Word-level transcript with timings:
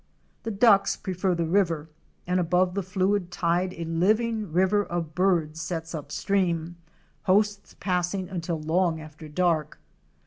The 0.41 0.49
Ducks 0.49 0.95
prefer 0.95 1.35
the 1.35 1.45
river, 1.45 1.87
and 2.25 2.39
above 2.39 2.73
the 2.73 2.81
fluid 2.81 3.29
tide 3.29 3.75
a 3.75 3.85
living 3.85 4.51
river 4.51 4.83
of 4.83 5.13
birds 5.13 5.61
sets 5.61 5.93
up 5.93 6.11
stream, 6.11 6.75
hosts 7.25 7.75
passing 7.79 8.27
until 8.27 8.59
long 8.59 8.99
after 8.99 9.29
dark. 9.29 9.77